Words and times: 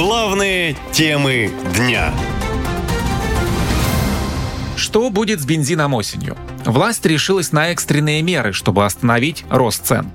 Главные 0.00 0.78
темы 0.92 1.52
дня. 1.76 2.10
Что 4.74 5.10
будет 5.10 5.42
с 5.42 5.44
бензином 5.44 5.92
осенью? 5.92 6.38
Власть 6.64 7.04
решилась 7.04 7.52
на 7.52 7.68
экстренные 7.68 8.22
меры, 8.22 8.54
чтобы 8.54 8.86
остановить 8.86 9.44
рост 9.50 9.84
цен. 9.84 10.10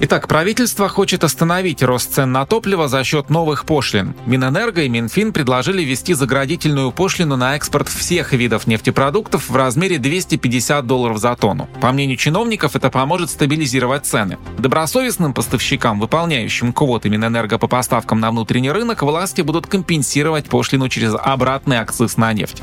Итак, 0.00 0.28
правительство 0.28 0.88
хочет 0.88 1.24
остановить 1.24 1.82
рост 1.82 2.14
цен 2.14 2.30
на 2.30 2.46
топливо 2.46 2.86
за 2.86 3.02
счет 3.02 3.30
новых 3.30 3.64
пошлин. 3.64 4.14
Минэнерго 4.26 4.82
и 4.82 4.88
Минфин 4.88 5.32
предложили 5.32 5.82
ввести 5.82 6.14
заградительную 6.14 6.92
пошлину 6.92 7.36
на 7.36 7.56
экспорт 7.56 7.88
всех 7.88 8.32
видов 8.32 8.68
нефтепродуктов 8.68 9.50
в 9.50 9.56
размере 9.56 9.98
250 9.98 10.86
долларов 10.86 11.18
за 11.18 11.34
тонну. 11.34 11.68
По 11.80 11.90
мнению 11.90 12.16
чиновников, 12.16 12.76
это 12.76 12.90
поможет 12.90 13.28
стабилизировать 13.30 14.06
цены. 14.06 14.38
Добросовестным 14.56 15.34
поставщикам, 15.34 15.98
выполняющим 15.98 16.72
квоты 16.72 17.08
Минэнерго 17.08 17.58
по 17.58 17.66
поставкам 17.66 18.20
на 18.20 18.30
внутренний 18.30 18.70
рынок, 18.70 19.02
власти 19.02 19.40
будут 19.40 19.66
компенсировать 19.66 20.48
пошлину 20.48 20.88
через 20.88 21.12
обратный 21.20 21.78
акциз 21.78 22.16
на 22.16 22.32
нефть. 22.32 22.62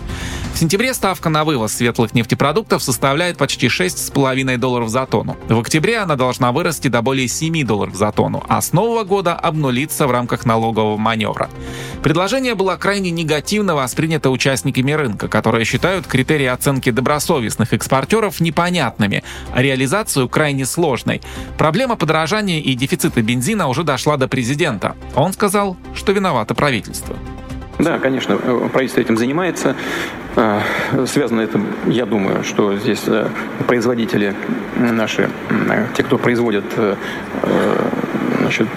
В 0.53 0.57
сентябре 0.57 0.93
ставка 0.93 1.27
на 1.27 1.43
вывоз 1.43 1.73
светлых 1.73 2.13
нефтепродуктов 2.13 2.81
составляет 2.81 3.35
почти 3.35 3.67
6,5 3.67 4.55
долларов 4.55 4.87
за 4.87 5.05
тонну. 5.05 5.35
В 5.49 5.59
октябре 5.59 5.97
она 5.97 6.15
должна 6.15 6.53
вырасти 6.53 6.87
до 6.87 7.01
более 7.01 7.24
7 7.27 7.65
долларов 7.65 7.95
за 7.95 8.11
тонну, 8.11 8.43
а 8.47 8.61
с 8.61 8.73
нового 8.73 9.03
года 9.03 9.33
обнулиться 9.35 10.07
в 10.07 10.11
рамках 10.11 10.45
налогового 10.45 10.97
маневра. 10.97 11.49
Предложение 12.03 12.55
было 12.55 12.75
крайне 12.75 13.11
негативно 13.11 13.75
воспринято 13.75 14.29
участниками 14.29 14.91
рынка, 14.91 15.27
которые 15.27 15.65
считают 15.65 16.07
критерии 16.07 16.45
оценки 16.45 16.91
добросовестных 16.91 17.73
экспортеров 17.73 18.39
непонятными, 18.39 19.23
а 19.53 19.61
реализацию 19.61 20.29
крайне 20.29 20.65
сложной. 20.65 21.21
Проблема 21.57 21.95
подорожания 21.95 22.59
и 22.59 22.73
дефицита 22.75 23.21
бензина 23.21 23.67
уже 23.67 23.83
дошла 23.83 24.17
до 24.17 24.27
президента. 24.27 24.95
Он 25.15 25.33
сказал, 25.33 25.77
что 25.95 26.11
виновато 26.11 26.53
правительство. 26.55 27.15
Да, 27.77 27.99
конечно, 27.99 28.37
правительство 28.37 29.01
этим 29.01 29.17
занимается. 29.17 29.75
А, 30.37 30.61
связано 31.05 31.41
это, 31.41 31.59
я 31.87 32.05
думаю, 32.05 32.43
что 32.43 32.75
здесь 32.77 33.03
э, 33.07 33.27
производители 33.67 34.33
наши, 34.77 35.29
те, 35.95 36.03
кто 36.03 36.17
производят 36.17 36.65
э, 36.77 36.95
значит, 38.41 38.67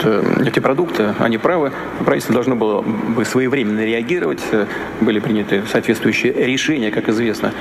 нефтепродукты, 0.40 1.14
они 1.18 1.38
правы. 1.38 1.72
Правительство 2.04 2.34
должно 2.34 2.56
было 2.56 2.82
бы 2.82 3.24
своевременно 3.24 3.84
реагировать. 3.84 4.42
Были 5.00 5.20
приняты 5.20 5.62
соответствующие 5.70 6.32
решения, 6.32 6.90
как 6.90 7.08
известно, 7.08 7.52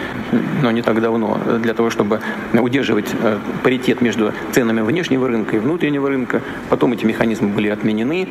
но 0.61 0.71
не 0.71 0.81
так 0.81 1.01
давно, 1.01 1.39
для 1.61 1.73
того, 1.73 1.89
чтобы 1.89 2.21
удерживать 2.53 3.09
э, 3.21 3.37
паритет 3.63 4.01
между 4.01 4.33
ценами 4.51 4.81
внешнего 4.81 5.27
рынка 5.27 5.57
и 5.57 5.59
внутреннего 5.59 6.07
рынка. 6.07 6.41
Потом 6.69 6.93
эти 6.93 7.05
механизмы 7.05 7.49
были 7.49 7.67
отменены. 7.67 8.27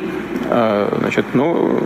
А, 0.49 0.97
значит, 1.01 1.27
но 1.35 1.81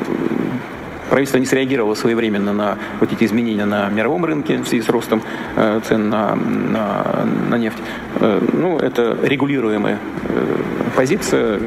правительство 1.11 1.39
не 1.39 1.47
среагировало 1.47 1.95
своевременно 1.95 2.53
на 2.53 2.79
вот 3.01 3.13
эти 3.13 3.25
изменения 3.25 3.67
на 3.67 3.89
мировом 3.91 4.25
рынке 4.25 4.59
в 4.59 4.67
связи 4.67 4.83
с 4.83 4.89
ростом 4.89 5.23
э, 5.57 5.81
цен 5.87 6.09
на, 6.09 6.35
на, 6.35 7.27
на 7.49 7.59
нефть. 7.59 7.79
Э, 8.21 8.41
ну, 8.53 8.79
это 8.79 9.19
регулируемая 9.23 9.99
э, 10.25 10.57
позиция. 10.97 11.61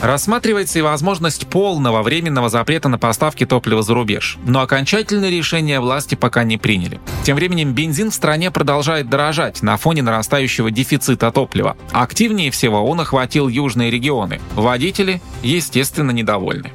Рассматривается 0.00 0.78
и 0.78 0.82
возможность 0.82 1.48
полного 1.48 2.02
временного 2.02 2.48
запрета 2.48 2.88
на 2.88 2.98
поставки 2.98 3.44
топлива 3.44 3.82
за 3.82 3.94
рубеж, 3.94 4.38
но 4.46 4.60
окончательное 4.60 5.28
решение 5.28 5.80
власти 5.80 6.14
пока 6.14 6.44
не 6.44 6.56
приняли. 6.56 7.00
Тем 7.24 7.34
временем 7.34 7.72
бензин 7.72 8.12
в 8.12 8.14
стране 8.14 8.52
продолжает 8.52 9.10
дорожать 9.10 9.60
на 9.60 9.76
фоне 9.76 10.02
нарастающего 10.02 10.70
дефицита 10.70 11.32
топлива. 11.32 11.76
Активнее 11.90 12.52
всего 12.52 12.86
он 12.86 13.00
охватил 13.00 13.48
южные 13.48 13.90
регионы. 13.90 14.40
Водители, 14.54 15.20
естественно, 15.42 16.12
недовольны. 16.12 16.70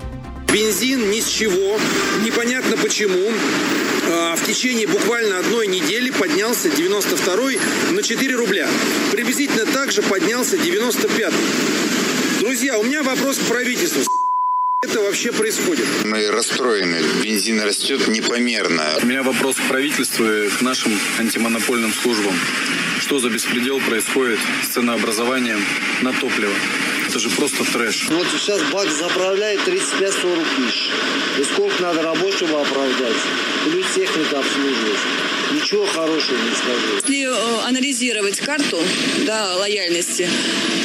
Бензин 0.54 1.10
ни 1.10 1.20
с 1.20 1.28
чего, 1.28 1.80
непонятно 2.24 2.78
почему. 2.78 3.32
А, 4.08 4.36
в 4.36 4.46
течение 4.46 4.86
буквально 4.86 5.40
одной 5.40 5.66
недели 5.66 6.12
поднялся 6.12 6.70
92 6.70 7.54
на 7.92 8.04
4 8.04 8.36
рубля. 8.36 8.70
Приблизительно 9.12 9.66
так 9.66 9.92
же 9.92 10.04
поднялся 10.04 10.56
95 10.58 11.34
Друзья, 12.40 12.78
у 12.78 12.84
меня 12.84 13.02
вопрос 13.02 13.38
к 13.40 13.42
правительству 13.48 14.04
это 14.84 15.00
вообще 15.00 15.32
происходит? 15.32 15.86
Мы 16.04 16.30
расстроены. 16.30 16.98
Бензин 17.24 17.62
растет 17.62 18.08
непомерно. 18.10 18.84
У 19.02 19.06
меня 19.06 19.24
вопрос 19.24 19.56
к 19.56 19.68
правительству 19.70 20.26
и 20.26 20.50
к 20.50 20.62
нашим 20.62 20.92
антимонопольным 21.20 21.94
службам. 21.94 22.36
Что 23.00 23.18
за 23.18 23.30
беспредел 23.30 23.80
происходит 23.80 24.40
с 24.62 24.74
ценообразованием 24.74 25.64
на 26.02 26.12
топливо? 26.12 26.54
Это 27.14 27.20
же 27.20 27.30
просто 27.30 27.64
трэш. 27.64 28.08
Вот 28.10 28.26
сейчас 28.36 28.60
бак 28.72 28.90
заправляет 28.90 29.60
35-40 29.68 30.46
тысяч. 30.58 30.90
И 31.40 31.44
сколько 31.44 31.84
надо 31.84 32.02
рабочего 32.02 32.60
оправдать? 32.60 33.18
Плюс 33.66 33.86
техника 33.94 34.40
обслуживать. 34.40 35.00
Ничего 35.54 35.86
хорошего 35.86 36.38
не 36.38 36.56
скажу. 36.56 36.96
Если 37.04 37.28
э, 37.28 37.68
анализировать 37.68 38.40
карту 38.40 38.80
да, 39.28 39.58
лояльности, 39.58 40.28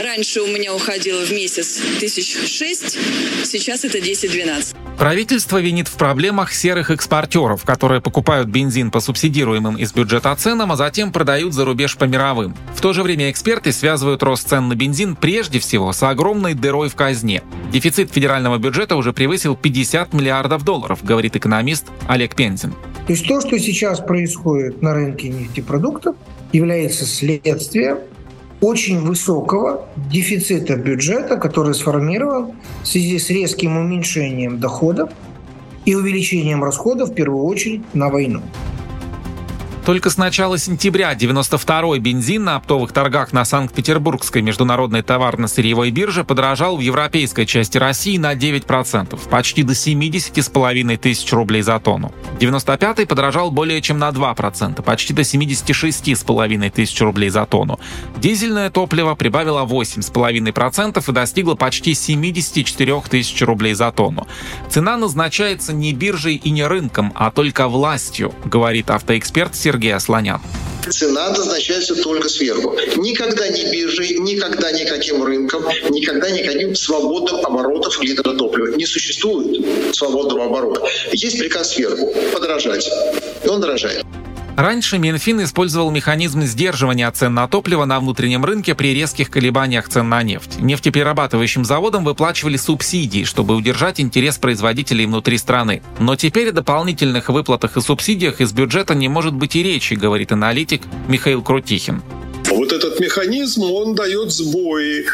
раньше 0.01 0.43
у 0.43 0.49
меня 0.49 0.75
уходило 0.75 1.25
в 1.25 1.33
месяц 1.33 1.81
тысяч 1.99 2.37
шесть, 2.47 2.99
сейчас 3.45 3.87
это 3.87 3.97
10-12. 3.97 4.88
Правительство 4.99 5.59
винит 5.61 5.87
в 5.87 5.97
проблемах 5.97 6.53
серых 6.53 6.91
экспортеров, 6.91 7.65
которые 7.65 8.01
покупают 8.01 8.49
бензин 8.49 8.91
по 8.91 8.99
субсидируемым 8.99 9.77
из 9.77 9.93
бюджета 9.93 10.35
ценам, 10.35 10.73
а 10.73 10.77
затем 10.77 11.13
продают 11.13 11.55
за 11.55 11.65
рубеж 11.65 11.97
по 11.97 12.03
мировым. 12.03 12.57
В 12.75 12.81
то 12.81 12.93
же 12.93 13.05
время 13.05 13.31
эксперты 13.31 13.71
связывают 13.71 14.25
рост 14.25 14.49
цен 14.49 14.67
на 14.67 14.75
бензин 14.75 15.15
прежде 15.15 15.61
всего 15.61 15.93
с 15.93 16.03
огромной 16.03 16.55
дырой 16.55 16.89
в 16.89 16.97
казне. 16.97 17.45
Дефицит 17.73 18.11
федерального 18.11 18.59
бюджета 18.59 18.97
уже 18.97 19.13
превысил 19.13 19.55
50 19.55 20.13
миллиардов 20.15 20.65
долларов, 20.65 21.05
говорит 21.05 21.37
экономист 21.37 21.87
Олег 22.09 22.35
Пензин. 22.35 22.73
То 23.07 23.13
есть 23.13 23.29
то, 23.29 23.41
что 23.41 23.57
сейчас 23.61 24.01
происходит 24.01 24.83
на 24.83 24.95
рынке 24.95 25.29
нефтепродуктов, 25.29 26.17
является 26.53 27.07
следствием 27.07 27.99
очень 28.61 29.01
высокого 29.01 29.87
дефицита 30.11 30.77
бюджета, 30.77 31.37
который 31.37 31.75
сформирован 31.75 32.53
в 32.83 32.87
связи 32.87 33.19
с 33.19 33.31
резким 33.31 33.77
уменьшением 33.77 34.59
доходов 34.59 35.11
и 35.85 35.95
увеличением 35.95 36.65
расходов, 36.65 37.11
в 37.11 37.15
первую 37.15 37.45
очередь, 37.45 37.83
на 37.95 38.09
войну. 38.09 38.43
Только 39.85 40.11
с 40.11 40.19
начала 40.19 40.59
сентября 40.59 41.15
92-й 41.15 41.99
бензин 41.99 42.45
на 42.45 42.57
оптовых 42.57 42.93
торгах 42.93 43.33
на 43.33 43.45
Санкт-Петербургской 43.45 44.43
международной 44.43 45.03
товарно-сырьевой 45.03 45.91
бирже 45.91 46.25
подорожал 46.25 46.77
в 46.77 46.81
европейской 46.81 47.47
части 47.47 47.79
России 47.79 48.19
на 48.19 48.35
9%, 48.35 49.19
почти 49.31 49.63
до 49.63 49.73
70,5 49.73 50.97
тысяч 50.99 51.33
рублей 51.33 51.63
за 51.63 51.81
тонну. 51.81 52.13
95-й 52.39 53.07
подорожал 53.07 53.51
более 53.51 53.81
чем 53.81 53.99
на 53.99 54.11
2%, 54.11 54.83
почти 54.83 55.15
до 55.15 55.23
76,5 55.23 56.71
тысяч 56.71 57.01
рублей 57.01 57.31
за 57.31 57.47
тонну. 57.47 57.81
Дизельное 58.19 58.69
топливо 58.71 59.15
прибавило 59.15 59.65
8,5% 59.65 61.03
и 61.09 61.13
достигло 61.13 61.55
почти 61.55 61.95
74 61.95 63.03
тысяч 63.09 63.41
рублей 63.43 63.73
за 63.73 63.91
тонну. 63.91 64.29
Цена 64.69 64.99
назначается 64.99 65.73
не 65.73 65.95
биржей 65.95 66.37
и 66.37 66.51
не 66.51 66.67
рынком, 66.67 67.13
а 67.15 67.31
только 67.31 67.69
властью, 67.69 68.35
говорит 68.45 68.91
автоэксперт 68.91 69.57
Сергей 69.57 69.78
Сергей 69.79 69.95
Асланян. 69.95 70.41
Цена 70.91 71.31
назначается 71.31 71.95
только 71.95 72.29
сверху. 72.29 72.77
Никогда 72.97 73.47
не 73.47 73.71
биржей, 73.71 74.19
никогда 74.19 74.73
никаким 74.73 75.23
рынком, 75.23 75.65
никогда 75.91 76.31
никаким 76.31 76.75
свободным 76.75 77.47
оборотов 77.47 78.03
литра 78.03 78.33
топлива. 78.33 78.75
Не 78.75 78.87
существует 78.87 79.95
свободного 79.95 80.47
оборота. 80.47 80.85
Есть 81.13 81.39
приказ 81.39 81.75
сверху– 81.75 82.13
подорожать. 82.33 82.91
И 83.45 83.49
он 83.49 83.61
дорожает. 83.61 84.05
Раньше 84.59 84.99
Минфин 84.99 85.45
использовал 85.45 85.93
механизм 85.93 86.43
сдерживания 86.43 87.09
цен 87.13 87.33
на 87.33 87.47
топливо 87.47 87.85
на 87.85 88.01
внутреннем 88.01 88.45
рынке 88.45 88.75
при 88.75 88.93
резких 88.93 89.31
колебаниях 89.31 89.89
цен 89.89 90.09
на 90.09 90.25
нефть. 90.25 90.59
Нефтеперерабатывающим 90.59 91.65
заводам 91.65 92.03
выплачивали 92.03 92.57
субсидии, 92.57 93.23
чтобы 93.23 93.55
удержать 93.55 94.01
интерес 94.01 94.37
производителей 94.37 95.07
внутри 95.07 95.39
страны. 95.39 95.81
Но 96.01 96.17
теперь 96.17 96.49
о 96.49 96.53
дополнительных 96.53 97.29
выплатах 97.29 97.77
и 97.77 97.81
субсидиях 97.81 98.41
из 98.41 98.53
бюджета 98.53 98.97
не 98.97 99.09
может 99.09 99.33
быть 99.33 99.55
и 99.55 99.63
речи, 99.63 99.95
говорит 99.95 100.33
аналитик 100.33 100.83
Михаил 101.07 101.41
Крутихин. 101.41 102.03
Вот 102.69 102.77
этот 102.77 103.01
механизм, 103.01 103.63
он 103.63 103.95
дает 103.95 104.31
сбои, 104.31 105.07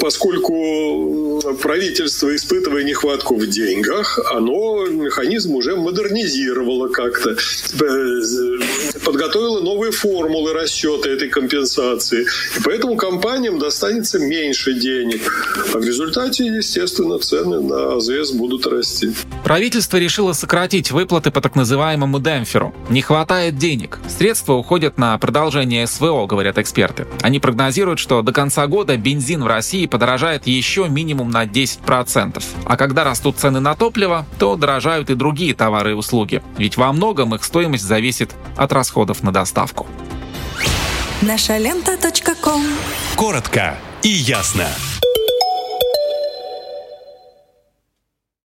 поскольку 0.00 1.40
правительство, 1.62 2.34
испытывая 2.34 2.82
нехватку 2.82 3.36
в 3.36 3.46
деньгах, 3.46 4.18
оно 4.34 4.84
механизм 4.86 5.54
уже 5.54 5.76
модернизировало 5.76 6.88
как-то, 6.88 7.30
э, 7.30 8.98
подготовило 9.04 9.60
новые 9.60 9.92
формулы 9.92 10.52
расчета 10.52 11.08
этой 11.08 11.28
компенсации. 11.28 12.22
И 12.56 12.62
поэтому 12.64 12.96
компаниям 12.96 13.60
достанется 13.60 14.18
меньше 14.18 14.74
денег. 14.74 15.46
А 15.72 15.78
в 15.78 15.84
результате, 15.84 16.46
естественно, 16.46 17.20
цены 17.20 17.60
на 17.60 17.96
АЗС 17.96 18.32
будут 18.32 18.66
расти. 18.66 19.12
Правительство 19.44 19.98
решило 19.98 20.32
сократить 20.32 20.90
выплаты 20.90 21.30
по 21.30 21.40
так 21.40 21.54
называемому 21.54 22.18
демпферу. 22.18 22.74
Не 22.90 23.02
хватает 23.02 23.56
денег. 23.56 24.00
Средства 24.08 24.54
уходят 24.54 24.98
на 24.98 25.16
продолжение 25.18 25.86
СВО, 25.86 26.26
говорят 26.26 26.58
эксперты 26.58 26.87
эксперты. 26.88 27.06
Они 27.22 27.38
прогнозируют, 27.38 27.98
что 27.98 28.22
до 28.22 28.32
конца 28.32 28.66
года 28.66 28.96
бензин 28.96 29.42
в 29.42 29.46
России 29.46 29.86
подорожает 29.86 30.46
еще 30.46 30.88
минимум 30.88 31.30
на 31.30 31.44
10%. 31.44 32.42
А 32.64 32.76
когда 32.76 33.04
растут 33.04 33.36
цены 33.36 33.60
на 33.60 33.74
топливо, 33.74 34.26
то 34.38 34.56
дорожают 34.56 35.10
и 35.10 35.14
другие 35.14 35.54
товары 35.54 35.92
и 35.92 35.94
услуги. 35.94 36.42
Ведь 36.56 36.76
во 36.76 36.92
многом 36.92 37.34
их 37.34 37.44
стоимость 37.44 37.84
зависит 37.84 38.34
от 38.56 38.72
расходов 38.72 39.22
на 39.22 39.32
доставку. 39.32 39.86
Наша 41.22 41.58
лента. 41.58 41.96
Коротко 43.16 43.76
и 44.02 44.08
ясно. 44.08 44.66